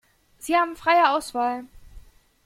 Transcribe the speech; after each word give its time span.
Sie 0.39 0.55
haben 0.55 0.75
freie 0.75 1.11
Auswahl. 1.11 1.65